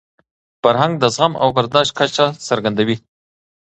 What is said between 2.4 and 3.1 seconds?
څرګندوي.